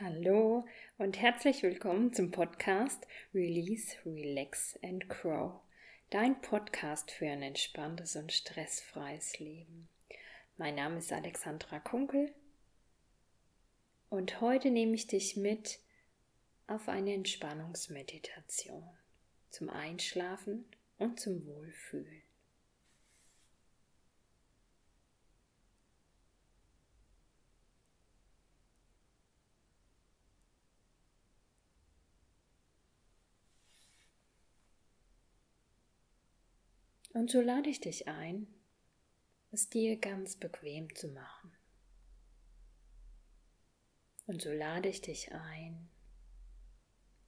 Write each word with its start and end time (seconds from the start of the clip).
Hallo 0.00 0.64
und 0.98 1.18
herzlich 1.18 1.64
willkommen 1.64 2.12
zum 2.12 2.30
Podcast 2.30 3.04
Release, 3.34 3.96
Relax 4.06 4.78
and 4.80 5.08
Grow. 5.08 5.58
Dein 6.10 6.40
Podcast 6.40 7.10
für 7.10 7.26
ein 7.26 7.42
entspanntes 7.42 8.14
und 8.14 8.32
stressfreies 8.32 9.40
Leben. 9.40 9.88
Mein 10.56 10.76
Name 10.76 10.98
ist 10.98 11.12
Alexandra 11.12 11.80
Kunkel 11.80 12.32
und 14.08 14.40
heute 14.40 14.70
nehme 14.70 14.94
ich 14.94 15.08
dich 15.08 15.36
mit 15.36 15.80
auf 16.68 16.88
eine 16.88 17.14
Entspannungsmeditation 17.14 18.88
zum 19.50 19.68
Einschlafen 19.68 20.64
und 20.98 21.18
zum 21.18 21.44
Wohlfühlen. 21.44 22.22
Und 37.18 37.32
so 37.32 37.40
lade 37.40 37.68
ich 37.68 37.80
dich 37.80 38.06
ein, 38.06 38.46
es 39.50 39.68
dir 39.68 39.98
ganz 39.98 40.36
bequem 40.36 40.94
zu 40.94 41.08
machen. 41.08 41.52
Und 44.28 44.40
so 44.40 44.52
lade 44.52 44.88
ich 44.88 45.00
dich 45.00 45.32
ein, 45.32 45.88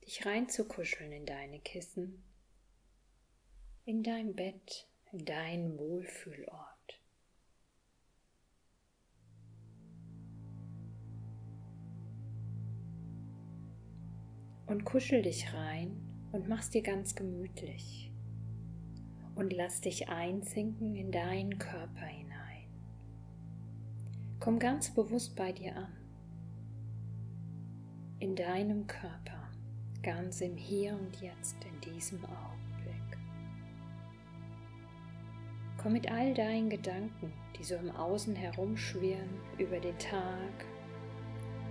dich 0.06 0.24
reinzukuscheln 0.24 1.10
in 1.10 1.26
deine 1.26 1.58
Kissen, 1.58 2.22
in 3.84 4.04
dein 4.04 4.36
Bett, 4.36 4.86
in 5.10 5.24
deinen 5.24 5.76
Wohlfühlort. 5.76 7.00
Und 14.66 14.84
kuschel 14.84 15.22
dich 15.22 15.52
rein 15.52 16.00
und 16.30 16.46
mach's 16.48 16.70
dir 16.70 16.82
ganz 16.82 17.16
gemütlich 17.16 18.09
und 19.40 19.54
lass 19.54 19.80
dich 19.80 20.10
einsinken 20.10 20.94
in 20.94 21.10
deinen 21.10 21.58
Körper 21.58 22.04
hinein. 22.04 22.66
Komm 24.38 24.58
ganz 24.58 24.92
bewusst 24.92 25.34
bei 25.34 25.50
dir 25.50 25.74
an, 25.74 25.96
in 28.18 28.36
deinem 28.36 28.86
Körper, 28.86 29.50
ganz 30.02 30.42
im 30.42 30.58
Hier 30.58 30.92
und 30.92 31.22
Jetzt, 31.22 31.56
in 31.64 31.80
diesem 31.80 32.22
Augenblick. 32.22 33.18
Komm 35.78 35.94
mit 35.94 36.12
all 36.12 36.34
deinen 36.34 36.68
Gedanken, 36.68 37.32
die 37.58 37.64
so 37.64 37.76
im 37.76 37.90
Außen 37.90 38.36
herumschwirren, 38.36 39.40
über 39.56 39.80
den 39.80 39.96
Tag, 39.98 40.66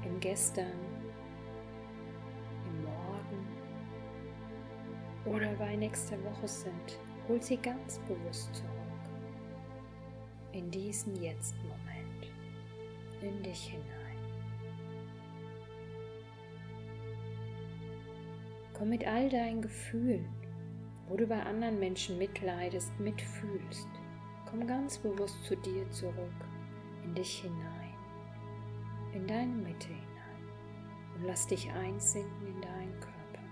im 0.04 0.20
Gestern, 0.20 0.74
im 2.66 2.84
Morgen 2.84 3.48
oder 5.26 5.54
bei 5.54 5.76
nächster 5.76 6.18
Woche 6.24 6.48
sind, 6.48 7.00
Hol 7.30 7.40
sie 7.44 7.58
ganz 7.58 8.00
bewusst 8.08 8.56
zurück. 8.56 8.72
In 10.52 10.72
diesen 10.72 11.16
Jetzt-Moment. 11.22 12.32
In 13.22 13.44
dich 13.44 13.66
hinein. 13.66 14.18
Komm 18.74 18.90
mit 18.90 19.06
all 19.06 19.30
deinen 19.30 19.62
Gefühlen, 19.62 20.28
wo 21.08 21.18
du 21.18 21.28
bei 21.28 21.40
anderen 21.44 21.80
Menschen 21.80 22.18
mitleidest, 22.18 23.00
mitfühlst. 23.00 23.90
Komm 24.50 24.66
ganz 24.66 24.98
bewusst 24.98 25.44
zu 25.44 25.56
dir 25.56 25.88
zurück, 25.92 26.34
in 27.04 27.14
dich 27.14 27.42
hinein, 27.42 27.94
in 29.14 29.28
deine 29.28 29.54
Mitte 29.54 29.90
hinein 29.90 30.50
und 31.14 31.26
lass 31.28 31.46
dich 31.46 31.70
einsinken 31.74 32.48
in 32.48 32.62
deinen 32.62 33.00
Körper. 33.00 33.44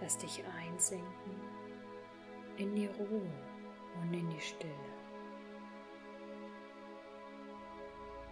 Lass 0.00 0.18
dich 0.18 0.42
einsinken 0.58 1.41
in 2.56 2.74
die 2.74 2.86
Ruhe 2.86 3.30
und 4.00 4.14
in 4.14 4.28
die 4.28 4.40
Stille. 4.40 4.72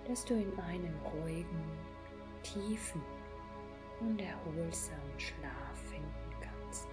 Dass 0.06 0.24
du 0.24 0.34
in 0.34 0.58
einen 0.60 0.94
ruhigen, 1.04 1.62
tiefen 2.42 3.02
und 4.00 4.20
erholsamen 4.20 5.18
Schlaf 5.18 5.78
finden 5.90 6.10
kannst. 6.40 6.88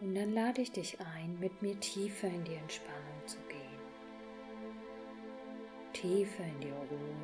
Und 0.00 0.14
dann 0.16 0.32
lade 0.32 0.62
ich 0.62 0.72
dich 0.72 0.98
ein, 1.00 1.38
mit 1.38 1.62
mir 1.62 1.78
tiefer 1.78 2.26
in 2.26 2.42
die 2.44 2.54
Entspannung 2.54 3.11
tiefer 6.02 6.44
in 6.44 6.60
die 6.60 6.70
Ruhe 6.70 7.16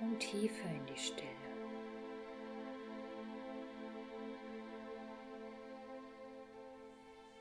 und 0.00 0.20
tiefer 0.20 0.68
in 0.70 0.86
die 0.86 0.98
Stille. 0.98 1.26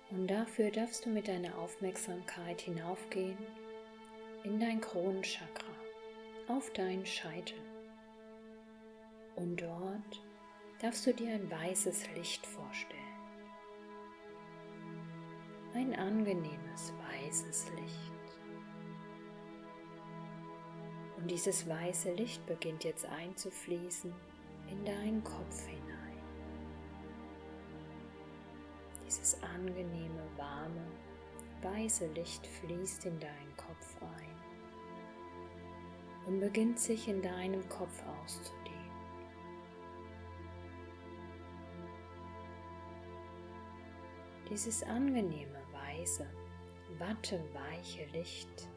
Und 0.10 0.28
dafür 0.28 0.72
darfst 0.72 1.06
du 1.06 1.10
mit 1.10 1.28
deiner 1.28 1.56
Aufmerksamkeit 1.60 2.62
hinaufgehen 2.62 3.38
in 4.44 4.60
dein 4.60 4.82
Kronenchakra, 4.82 5.74
auf 6.48 6.72
deinen 6.74 7.06
Scheitel. 7.06 7.60
Und 9.36 9.62
dort 9.62 10.24
darfst 10.82 11.06
du 11.06 11.14
dir 11.14 11.34
ein 11.34 11.52
weißes 11.52 12.10
Licht 12.16 12.46
vorstellen. 12.48 13.02
Ein 15.76 15.94
angenehmes 15.94 16.94
weißes 17.12 17.70
Licht. 17.76 18.15
Und 21.26 21.32
dieses 21.32 21.68
weiße 21.68 22.14
Licht 22.14 22.46
beginnt 22.46 22.84
jetzt 22.84 23.08
einzufließen 23.08 24.14
in 24.70 24.86
deinen 24.86 25.24
Kopf 25.24 25.66
hinein. 25.66 26.22
Dieses 29.04 29.36
angenehme, 29.42 30.22
warme, 30.38 30.86
weiße 31.64 32.06
Licht 32.14 32.46
fließt 32.46 33.08
in 33.08 33.20
deinen 33.20 33.58
Kopf 33.58 33.98
ein 34.02 34.36
und 36.28 36.40
beginnt 36.42 36.78
sich 36.78 37.08
in 37.08 37.24
deinem 37.24 37.68
Kopf 37.70 38.04
auszudehnen. 38.22 38.92
Dieses 44.48 44.84
angenehme, 44.84 45.64
weiße, 45.72 46.28
watteweiche 47.00 48.06
Licht 48.14 48.70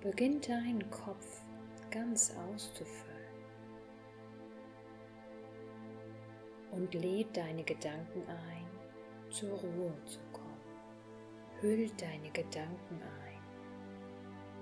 beginnt 0.00 0.48
deinen 0.48 0.88
Kopf 0.92 1.42
ganz 1.90 2.32
auszufüllen. 2.52 3.10
Und 6.70 6.94
lädt 6.94 7.36
deine 7.36 7.64
Gedanken 7.64 8.22
ein, 8.28 9.30
zur 9.30 9.50
Ruhe 9.50 9.94
zu 10.04 10.20
kommen. 10.32 10.60
Hüllt 11.60 12.00
deine 12.00 12.30
Gedanken 12.30 13.00
ein. 13.02 13.30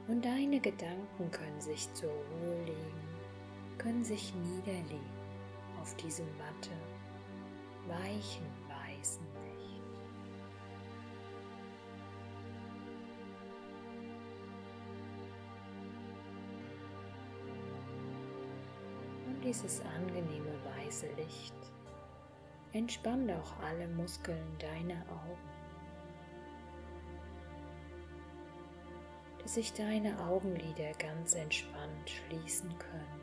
Und 0.09 0.25
deine 0.25 0.59
Gedanken 0.59 1.31
können 1.31 1.61
sich 1.61 1.93
zur 1.93 2.11
Ruhe 2.11 2.65
legen, 2.65 3.19
können 3.77 4.03
sich 4.05 4.35
niederlegen 4.35 5.19
auf 5.81 5.95
diesem 5.97 6.27
Watte, 6.39 6.71
weichen, 7.87 8.47
dieses 19.43 19.81
angenehme 19.97 20.53
weiße 20.77 21.07
Licht. 21.17 21.55
Entspannt 22.73 23.31
auch 23.31 23.59
alle 23.63 23.89
Muskeln 23.89 24.59
deiner 24.59 25.01
Augen, 25.11 25.49
dass 29.43 29.55
sich 29.55 29.73
deine 29.73 30.19
Augenlider 30.27 30.93
ganz 30.99 31.35
entspannt 31.35 32.11
schließen 32.11 32.75
können 32.79 33.23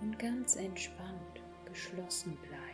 und 0.00 0.18
ganz 0.18 0.56
entspannt 0.56 1.42
geschlossen 1.64 2.36
bleiben 2.36 2.65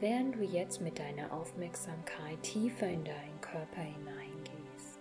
während 0.00 0.36
du 0.36 0.44
jetzt 0.44 0.80
mit 0.80 0.98
deiner 0.98 1.32
Aufmerksamkeit 1.32 2.42
tiefer 2.42 2.88
in 2.88 3.04
deinen 3.04 3.40
Körper 3.40 3.82
hineingehst, 3.82 5.00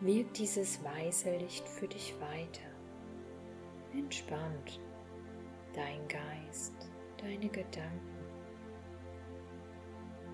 wirkt 0.00 0.38
dieses 0.38 0.82
weiße 0.84 1.36
Licht 1.36 1.68
für 1.68 1.88
dich 1.88 2.14
weiter. 2.20 2.68
Entspannt 3.92 4.80
dein 5.74 6.06
Geist, 6.08 6.74
deine 7.18 7.48
Gedanken 7.48 8.10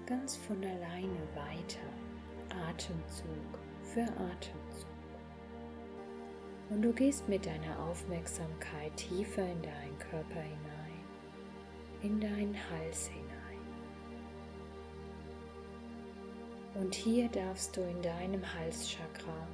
ganz 0.07 0.37
von 0.37 0.57
alleine 0.63 1.21
weiter, 1.35 1.81
Atemzug 2.69 3.59
für 3.83 4.03
Atemzug. 4.03 4.87
Und 6.71 6.83
du 6.83 6.93
gehst 6.93 7.29
mit 7.29 7.47
deiner 7.47 7.79
Aufmerksamkeit 7.81 8.97
tiefer 8.97 9.43
in 9.43 9.63
deinen 9.63 9.99
Körper 9.99 10.41
hinein, 10.41 11.05
in 12.03 12.21
deinen 12.21 12.57
Hals 12.71 13.09
hinein. 13.09 13.26
Und 16.79 16.95
hier 16.95 17.29
darfst 17.29 17.77
du 17.77 17.81
in 17.81 18.03
deinem 18.03 18.43
Halschakra 18.55 19.49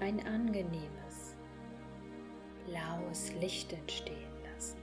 ein 0.00 0.24
angenehmes, 0.26 1.34
blaues 2.66 3.32
Licht 3.40 3.72
entstehen 3.72 4.32
lassen. 4.44 4.76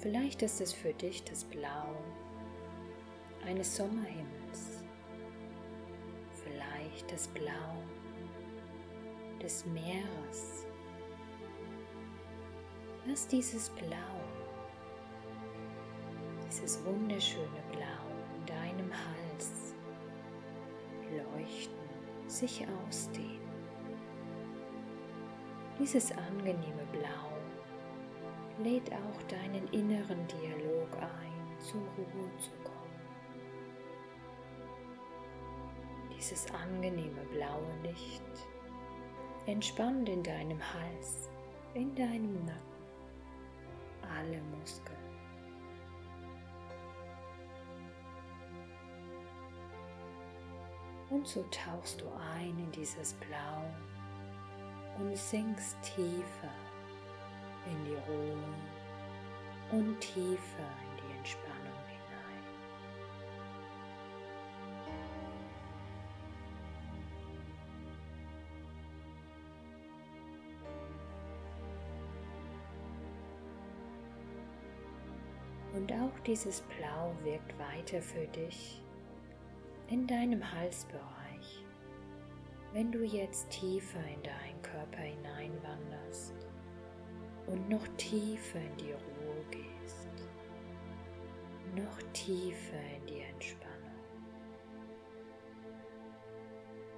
Vielleicht 0.00 0.42
ist 0.42 0.60
es 0.60 0.72
für 0.72 0.92
dich 0.94 1.24
das 1.24 1.44
Blau 1.44 1.96
eines 3.44 3.76
Sommerhimmels, 3.76 4.84
vielleicht 6.44 7.10
das 7.10 7.26
Blau 7.28 7.82
des 9.42 9.66
Meeres. 9.66 10.66
Lass 13.06 13.26
dieses 13.26 13.68
Blau, 13.70 14.23
dieses 16.54 16.84
wunderschöne 16.84 17.62
Blau 17.72 18.14
in 18.36 18.46
deinem 18.46 18.92
Hals 18.92 19.74
leuchten, 21.10 21.74
sich 22.28 22.64
ausdehnen. 22.86 23.40
Dieses 25.80 26.12
angenehme 26.12 26.86
Blau 26.92 28.62
lädt 28.62 28.92
auch 28.92 29.22
deinen 29.24 29.66
inneren 29.72 30.26
Dialog 30.28 30.88
ein, 31.00 31.58
zur 31.58 31.80
Ruhe 31.80 32.30
zu 32.38 32.52
kommen. 32.62 32.74
Dieses 36.16 36.46
angenehme 36.52 37.22
blaue 37.32 37.74
Licht 37.82 38.22
entspannt 39.46 40.08
in 40.08 40.22
deinem 40.22 40.60
Hals, 40.72 41.28
in 41.74 41.94
deinem 41.96 42.44
Nacken, 42.44 42.62
alle 44.02 44.40
Muskeln. 44.56 45.03
Und 51.14 51.28
so 51.28 51.44
tauchst 51.44 52.00
du 52.00 52.06
ein 52.34 52.58
in 52.58 52.72
dieses 52.72 53.12
Blau 53.14 53.62
und 54.98 55.16
sinkst 55.16 55.76
tiefer 55.80 56.50
in 57.66 57.84
die 57.84 57.94
Ruhe 58.10 58.36
und 59.70 60.00
tiefer 60.00 60.26
in 60.26 60.96
die 60.96 61.16
Entspannung 61.16 61.84
hinein. 61.86 62.42
Und 75.74 75.92
auch 75.92 76.18
dieses 76.26 76.60
Blau 76.62 77.14
wirkt 77.22 77.56
weiter 77.56 78.02
für 78.02 78.26
dich 78.26 78.83
in 79.88 80.06
deinem 80.06 80.52
Halsbereich, 80.52 81.64
wenn 82.72 82.90
du 82.90 83.04
jetzt 83.04 83.50
tiefer 83.50 84.00
in 84.00 84.22
deinen 84.22 84.62
Körper 84.62 85.02
hineinwanderst 85.02 86.34
und 87.46 87.68
noch 87.68 87.86
tiefer 87.96 88.60
in 88.60 88.76
die 88.78 88.92
Ruhe 88.92 89.44
gehst, 89.50 90.08
noch 91.76 92.02
tiefer 92.12 92.80
in 92.96 93.06
die 93.06 93.20
Entspannung. 93.20 93.74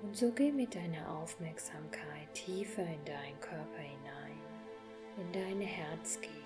Und 0.02 0.16
so 0.16 0.30
geh 0.30 0.52
mit 0.52 0.74
deiner 0.74 1.10
Aufmerksamkeit 1.18 2.32
tiefer 2.34 2.82
in 2.82 3.04
deinen 3.04 3.40
Körper 3.40 3.80
hinein, 3.80 4.38
in 5.18 5.32
deine 5.32 5.64
Herzgegend. 5.64 6.36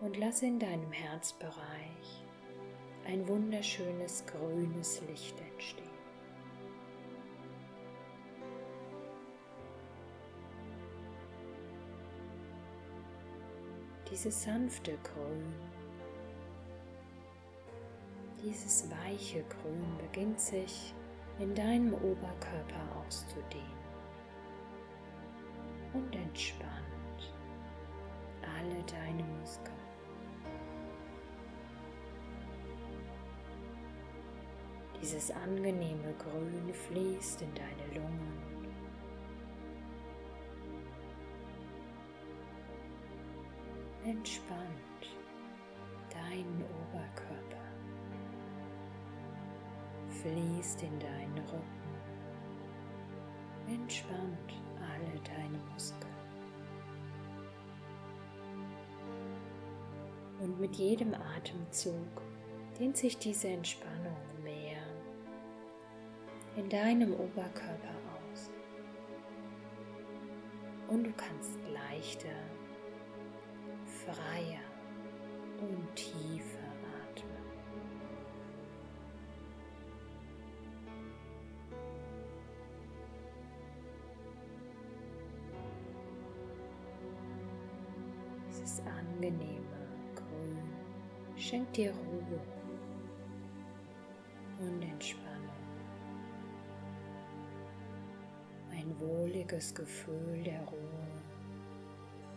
Und 0.00 0.16
lass 0.16 0.42
in 0.42 0.58
deinem 0.58 0.92
Herzbereich 0.92 2.27
ein 3.08 3.26
wunderschönes 3.26 4.22
grünes 4.26 5.00
Licht 5.08 5.40
entstehen. 5.40 5.88
Dieses 14.10 14.42
sanfte 14.42 14.98
Grün, 15.02 15.54
dieses 18.42 18.90
weiche 18.90 19.42
Grün 19.44 19.96
beginnt 19.98 20.40
sich 20.40 20.94
in 21.38 21.54
deinem 21.54 21.94
Oberkörper 21.94 23.06
auszudehnen 23.06 23.64
und 25.94 26.14
entspannt 26.14 27.32
alle 28.42 28.82
deine 28.84 29.24
Muskeln. 29.40 29.87
Dieses 35.00 35.30
angenehme 35.30 36.12
Grün 36.18 36.74
fließt 36.74 37.42
in 37.42 37.54
deine 37.54 37.94
Lungen. 37.94 38.48
Entspannt 44.04 44.58
deinen 46.10 46.64
Oberkörper, 46.64 47.64
fließt 50.22 50.82
in 50.82 50.98
deinen 50.98 51.38
Rücken, 51.38 51.68
entspannt 53.68 54.54
alle 54.80 55.20
deine 55.22 55.58
Muskeln. 55.72 56.08
Und 60.40 60.58
mit 60.58 60.76
jedem 60.76 61.14
Atemzug 61.14 62.22
dehnt 62.78 62.96
sich 62.96 63.18
diese 63.18 63.48
Entspannung 63.48 64.16
in 66.58 66.68
deinem 66.68 67.12
Oberkörper 67.12 67.94
aus. 68.32 68.50
Und 70.88 71.04
du 71.04 71.12
kannst 71.12 71.56
leichter, 71.72 72.34
freier 74.04 74.64
und 75.60 75.94
tiefer 75.94 76.58
atmen. 77.04 77.44
Dieses 88.48 88.80
angenehme 88.80 89.60
Grün 90.16 91.36
schenkt 91.36 91.76
dir 91.76 91.92
Ruhe 91.92 92.57
ein 98.88 99.00
wohliges 99.00 99.74
Gefühl 99.74 100.42
der 100.44 100.60
Ruhe, 100.62 101.08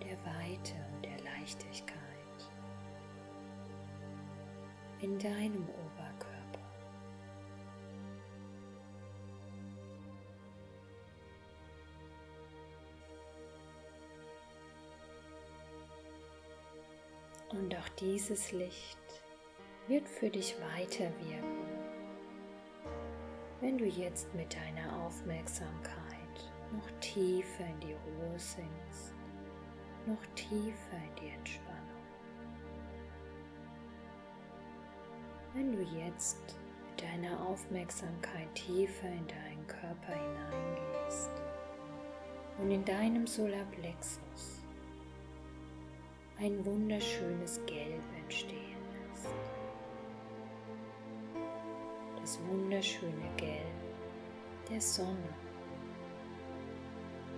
der 0.02 0.18
Weite 0.26 0.74
und 0.94 1.06
der 1.06 1.20
Leichtigkeit 1.24 1.98
in 5.00 5.18
deinem 5.18 5.68
Oberkörper. 5.70 6.60
Und 17.52 17.76
auch 17.76 17.90
dieses 18.00 18.52
Licht 18.52 18.98
wird 19.88 20.08
für 20.08 20.30
dich 20.30 20.56
weiter 20.60 21.12
wirken, 21.20 21.62
wenn 23.62 23.78
du 23.78 23.86
jetzt 23.86 24.34
mit 24.34 24.54
deiner 24.56 25.06
Aufmerksamkeit 25.06 26.01
noch 26.72 27.00
tiefer 27.00 27.66
in 27.66 27.80
die 27.80 27.94
Ruhe 27.94 28.38
sinkst, 28.38 29.16
noch 30.06 30.26
tiefer 30.36 30.98
in 30.98 31.16
die 31.22 31.30
Entspannung. 31.30 31.82
Wenn 35.54 35.72
du 35.74 35.82
jetzt 35.82 36.58
mit 36.88 37.02
deiner 37.02 37.40
Aufmerksamkeit 37.48 38.54
tiefer 38.56 39.08
in 39.08 39.28
deinen 39.28 39.68
Körper 39.68 40.14
hineingehst 40.14 41.32
und 42.58 42.72
in 42.72 42.86
deinem 42.86 43.28
Solarplexus 43.28 44.62
ein 46.40 46.66
wunderschönes 46.66 47.60
Gelb 47.66 48.04
entstehen 48.18 48.78
lässt. 49.10 49.34
Das 52.20 52.40
wunderschöne 52.50 53.30
Gelb 53.38 53.62
der 54.70 54.82
Sonne 54.82 55.30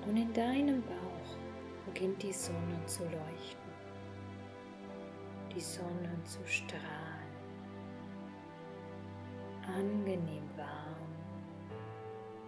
und 0.06 0.18
in 0.18 0.34
deinem 0.34 0.82
Bauch 0.84 1.38
beginnt 1.86 2.22
die 2.22 2.34
Sonne 2.34 2.80
zu 2.86 3.04
leuchten. 3.04 3.64
die 5.56 5.62
Sonne 5.62 6.12
zu 6.24 6.40
strahlen. 6.46 6.82
Angenehm 9.68 10.50
warm 10.58 11.14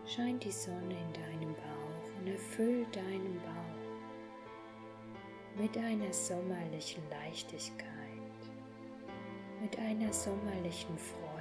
scheint 0.06 0.44
die 0.44 0.52
Sonne 0.52 0.94
in 0.94 1.14
deinem 1.14 1.54
Bauch 1.54 2.20
und 2.20 2.28
erfüllt 2.28 2.96
deinen 2.96 3.40
Bauch 3.40 4.02
mit 5.62 5.78
einer 5.78 6.12
sommerlichen 6.12 7.04
Leichtigkeit, 7.10 7.88
mit 9.62 9.78
einer 9.80 10.12
sommerlichen 10.12 10.98
Freude. 10.98 11.35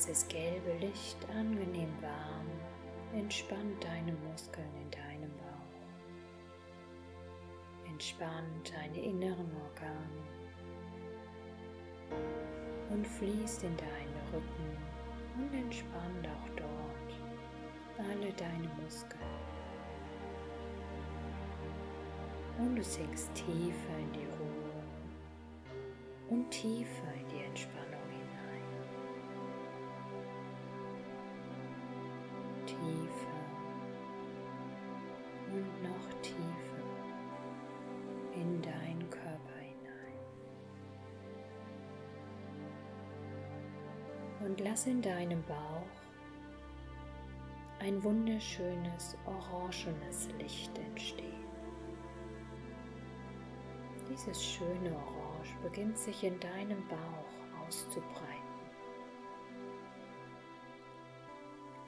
Dieses 0.00 0.26
gelbe 0.28 0.72
Licht 0.78 1.18
angenehm 1.28 1.92
warm 2.00 2.46
entspannt 3.12 3.84
deine 3.84 4.14
Muskeln 4.30 4.74
in 4.82 4.90
deinem 4.90 5.30
Bauch, 5.36 5.76
entspannt 7.86 8.72
deine 8.74 8.98
inneren 8.98 9.54
Organe 9.62 10.22
und 12.88 13.06
fließt 13.06 13.62
in 13.64 13.76
deinen 13.76 14.16
Rücken 14.32 14.78
und 15.36 15.52
entspannt 15.52 16.26
auch 16.28 16.48
dort 16.56 17.12
alle 17.98 18.32
deine 18.32 18.70
Muskeln. 18.82 19.20
Und 22.58 22.76
du 22.76 22.82
sinkst 22.82 23.34
tiefer 23.34 23.98
in 23.98 24.12
die 24.12 24.24
Ruhe 24.24 24.82
und 26.30 26.50
tiefer 26.50 27.12
in 27.20 27.28
die 27.28 27.44
Entspannung 27.44 27.89
lass 44.70 44.86
in 44.86 45.02
deinem 45.02 45.42
Bauch 45.44 45.82
ein 47.80 48.02
wunderschönes 48.04 49.16
orangenes 49.26 50.28
Licht 50.38 50.78
entstehen. 50.78 51.44
Dieses 54.08 54.44
schöne 54.44 54.94
Orange 54.94 55.56
beginnt 55.62 55.98
sich 55.98 56.22
in 56.22 56.38
deinem 56.38 56.86
Bauch 56.86 57.66
auszubreiten. 57.66 58.36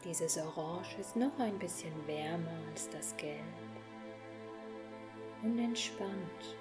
Dieses 0.04 0.36
Orange 0.38 0.98
ist 0.98 1.14
noch 1.14 1.38
ein 1.38 1.58
bisschen 1.60 1.94
wärmer 2.08 2.58
als 2.70 2.88
das 2.90 3.16
Gelb 3.16 3.38
und 5.42 5.56
entspannt 5.56 6.56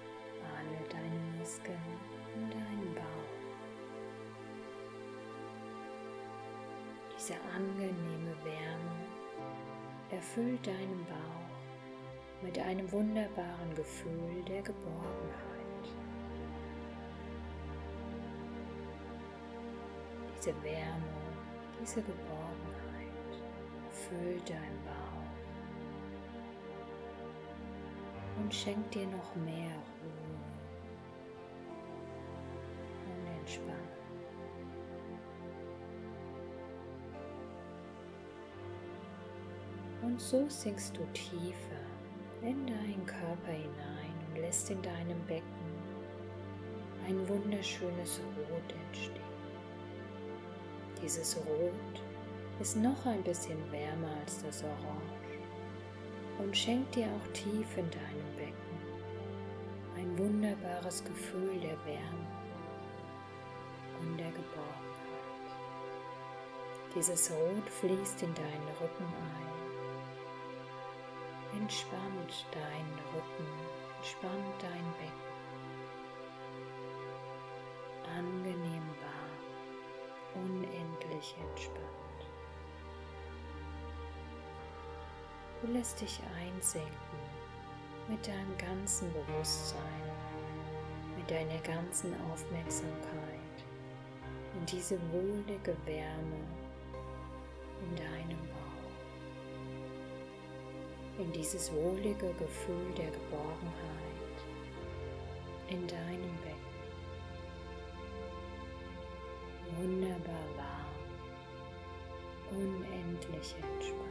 alle 0.55 0.87
deine 0.89 1.39
Muskeln 1.39 2.10
Diese 7.31 7.43
angenehme 7.55 8.35
Wärme 8.43 9.05
erfüllt 10.09 10.67
deinen 10.67 11.05
Bauch 11.05 12.41
mit 12.41 12.59
einem 12.59 12.91
wunderbaren 12.91 13.73
Gefühl 13.73 14.43
der 14.45 14.61
Geborgenheit. 14.61 15.87
Diese 20.37 20.53
Wärme, 20.61 21.05
diese 21.79 22.01
Geborgenheit 22.01 23.31
füllt 23.91 24.49
dein 24.49 24.83
Bauch 24.83 25.31
und 28.41 28.53
schenkt 28.53 28.93
dir 28.93 29.07
noch 29.07 29.35
mehr 29.35 29.77
Ruhe 30.01 30.30
so 40.21 40.45
sinkst 40.49 40.95
du 40.95 41.03
tiefer 41.13 41.81
in 42.43 42.67
deinen 42.67 43.05
Körper 43.05 43.51
hinein 43.51 44.13
und 44.27 44.41
lässt 44.41 44.69
in 44.69 44.81
deinem 44.81 45.19
Becken 45.25 45.43
ein 47.07 47.27
wunderschönes 47.27 48.21
Rot 48.37 48.75
entstehen. 48.87 49.15
Dieses 51.01 51.35
Rot 51.37 52.03
ist 52.59 52.77
noch 52.77 53.05
ein 53.07 53.23
bisschen 53.23 53.59
wärmer 53.71 54.15
als 54.21 54.43
das 54.43 54.63
Orange 54.63 55.39
und 56.37 56.55
schenkt 56.55 56.95
dir 56.95 57.07
auch 57.07 57.33
tief 57.33 57.77
in 57.77 57.89
deinem 57.89 58.35
Becken 58.37 58.55
ein 59.95 60.17
wunderbares 60.19 61.03
Gefühl 61.03 61.59
der 61.59 61.77
Wärme 61.85 62.27
und 63.99 64.17
der 64.17 64.29
Geborgenheit. 64.29 64.81
Dieses 66.95 67.31
Rot 67.31 67.69
fließt 67.69 68.21
in 68.21 68.33
deinen 68.35 68.67
Rücken 68.79 69.05
ein, 69.05 69.60
entspannt 71.57 72.45
deinen 72.51 72.99
Rücken, 73.13 73.47
entspannt 73.97 74.61
dein 74.61 74.93
Becken, 74.99 75.31
angenehm 78.17 78.87
warm 79.01 79.31
unendlich 80.43 81.35
entspannt. 81.49 81.91
Du 85.61 85.67
lässt 85.71 86.01
dich 86.01 86.19
einsenken 86.39 87.19
mit 88.07 88.25
deinem 88.27 88.57
ganzen 88.57 89.11
Bewusstsein, 89.13 90.11
mit 91.15 91.29
deiner 91.29 91.59
ganzen 91.59 92.15
Aufmerksamkeit 92.31 93.41
in 94.55 94.65
diese 94.65 94.99
wohlige 95.11 95.75
Wärme 95.85 96.41
in 97.83 97.95
deinem 97.95 98.39
Bauch, 98.49 98.60
in 101.17 101.31
dieses 101.31 101.71
wohlige 101.73 102.33
Gefühl 102.33 102.91
der 102.97 103.11
Geborgenheit 103.11 104.37
in 105.69 105.87
deinem 105.87 106.35
Becken. 106.43 106.71
wunderbar 109.77 110.45
warm, 110.57 110.85
unendlich 112.51 113.55
entspannt. 113.61 114.10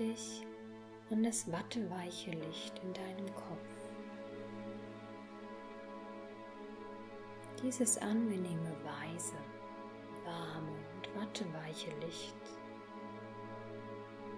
Dich 0.00 0.46
an 1.10 1.22
das 1.22 1.50
watteweiche 1.52 2.30
Licht 2.30 2.80
in 2.82 2.92
deinem 2.94 3.26
Kopf. 3.34 3.68
Dieses 7.62 7.98
angenehme 7.98 8.74
weiße, 8.82 9.34
warme 10.24 10.72
und 10.94 11.20
watteweiche 11.20 11.90
Licht. 12.00 12.34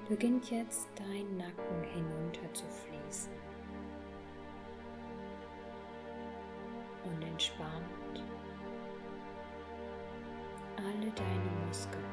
Beginnt 0.08 0.50
jetzt 0.50 0.88
dein 0.96 1.36
Nacken 1.36 1.84
hinunter 1.94 2.52
zu 2.52 2.64
fließen. 2.64 3.32
Und 7.04 7.22
entspannt 7.22 8.24
alle 10.76 11.10
deine 11.12 11.66
Muskeln, 11.66 12.04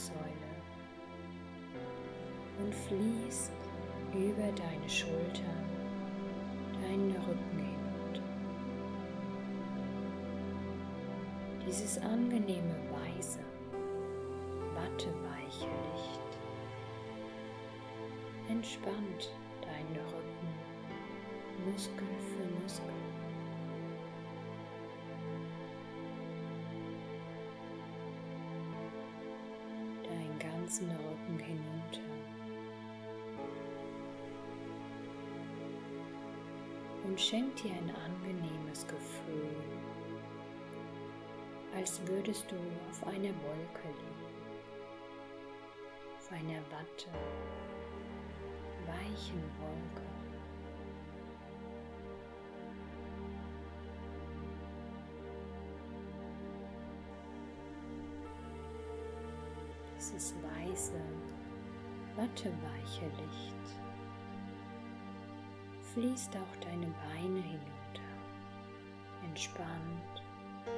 Wirbelsäule 0.00 0.50
und 2.58 2.74
fließt 2.74 3.52
über 4.14 4.52
deine 4.52 4.88
Schultern, 4.88 5.64
deinen 6.80 7.12
Rücken 7.16 7.58
hinunter. 7.58 8.22
Dieses 11.66 11.98
angenehme 11.98 12.74
weiße, 12.90 13.40
watteweiche 14.74 15.68
Licht 15.94 16.20
entspannt 18.48 19.30
deinen 19.62 19.96
Rücken 20.06 21.70
Muskel 21.70 22.06
für 22.18 22.62
Muskel. 22.62 22.99
Ganzen 30.70 30.90
Rücken 30.92 31.38
hinunter. 31.40 32.00
und 37.02 37.20
schenkt 37.20 37.64
dir 37.64 37.72
ein 37.72 37.92
angenehmes 38.06 38.86
Gefühl 38.86 39.56
als 41.74 42.00
würdest 42.06 42.48
du 42.52 42.54
auf 42.88 43.04
einer 43.08 43.34
Wolke 43.42 43.88
liegen, 43.88 44.44
auf 46.18 46.30
einer 46.30 46.60
Watte, 46.70 47.10
weichen 48.86 49.42
Wolke. 49.58 50.10
Dieses 60.00 60.34
weiße, 60.80 60.92
watteweiche 62.16 63.06
Licht. 63.22 63.54
Fließt 65.94 66.36
auch 66.36 66.56
deine 66.60 66.86
Beine 66.86 67.40
hinunter, 67.40 68.10
entspannt 69.24 70.22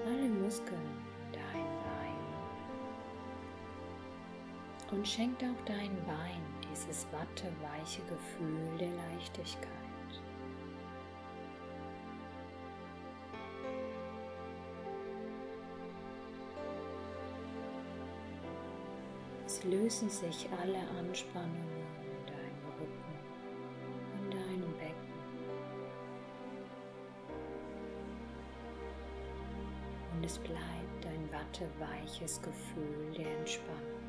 alle 0.07 0.29
Muskeln 0.29 0.81
in 1.27 1.33
deinen 1.33 1.79
Beinen. 1.85 2.23
Und 4.91 5.07
schenkt 5.07 5.43
auch 5.43 5.65
deinen 5.65 6.05
Beinen 6.05 6.55
dieses 6.71 7.07
watteweiche 7.13 8.03
Gefühl 8.03 8.79
der 8.79 8.91
Leichtigkeit. 8.91 9.92
Lösen 19.65 20.11
sich 20.11 20.49
alle 20.61 20.81
Anspannungen 20.99 21.87
in 22.03 22.27
deinem 22.27 22.67
Rücken, 22.81 23.15
in 24.19 24.31
deinem 24.33 24.73
Becken. 24.77 25.13
Und 30.13 30.25
es 30.25 30.37
bleibt 30.39 31.07
ein 31.07 31.29
watteweiches 31.31 32.43
Gefühl 32.43 33.13
der 33.17 33.39
Entspannung. 33.39 34.03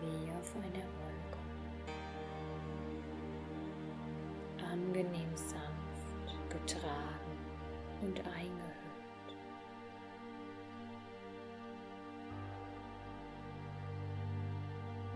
Wie 0.00 0.30
auf 0.30 0.54
einer 0.54 0.86
Wolke. 1.00 1.40
Angenehm 4.70 5.36
sanft, 5.36 6.50
getragen 6.50 7.38
und 8.00 8.20
eingehüllt. 8.20 8.73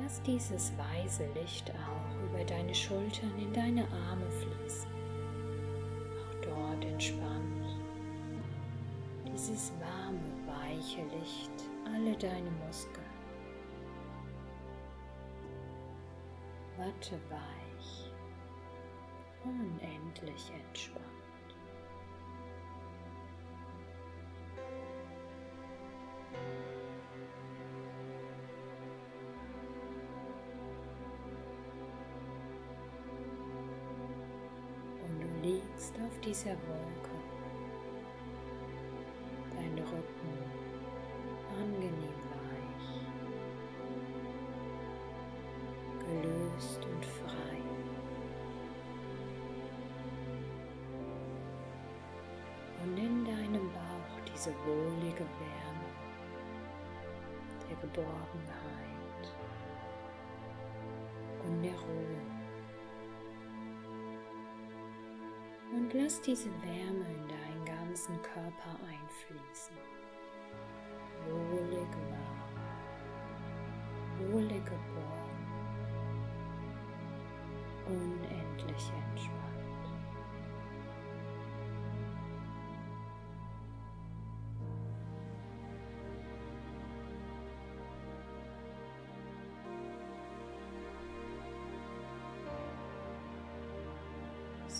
Lass 0.08 0.22
dieses 0.22 0.72
weiße 0.78 1.26
Licht 1.34 1.70
auch 1.70 2.22
über 2.22 2.42
deine 2.42 2.74
Schultern 2.74 3.30
in 3.38 3.52
deine 3.52 3.82
Arme 4.08 4.24
fließen. 4.30 4.90
Auch 6.16 6.34
dort 6.40 6.82
entspannt. 6.82 7.78
Dieses 9.26 9.70
warme, 9.78 10.18
weiche 10.46 11.02
Licht 11.14 11.50
alle 11.84 12.16
deine 12.16 12.50
Muskeln. 12.66 13.04
Watteweich, 16.78 18.10
unendlich 19.44 20.50
entspannt. 20.68 21.17
Dieser 36.38 36.50
Wolke. 36.50 37.16
Dein 39.50 39.78
Rücken 39.78 40.34
angenehm 41.50 42.20
weich, 42.30 42.88
gelöst 46.04 46.80
und 46.84 47.04
frei. 47.04 47.58
Und 52.84 52.96
in 52.96 53.24
deinem 53.24 53.72
Bauch 53.72 54.32
diese 54.32 54.50
wohlige 54.64 55.24
Wärme 55.40 55.88
der 57.68 57.76
Geborgenheit 57.78 59.24
und 61.44 61.62
der 61.62 61.72
Ruhe. 61.72 62.27
Und 65.88 66.02
lass 66.02 66.20
diese 66.20 66.50
Wärme 66.62 67.06
in 67.14 67.28
deinen 67.28 67.64
ganzen 67.64 68.20
Körper 68.20 68.76
einfließen. 68.86 69.76
Wohlig 71.30 71.88
warm, 72.10 72.58
wohlig 74.32 74.64
geborgen, 74.64 75.46
unendlich 77.86 78.92
entspannt. 79.14 79.37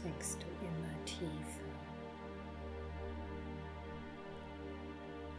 Sinkst 0.03 0.39
du 0.41 0.47
immer 0.65 1.05
tiefer 1.05 1.29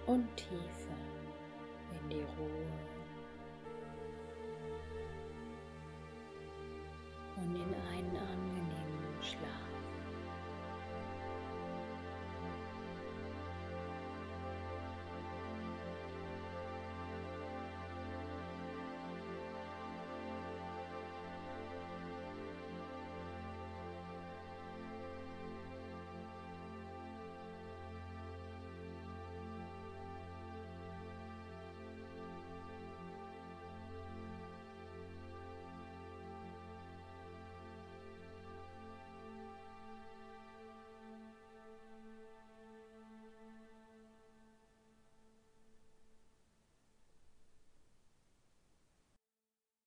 und 0.06 0.28
tiefer 0.36 0.98
in 1.91 2.10
die 2.10 2.26
Ruhe 2.38 2.99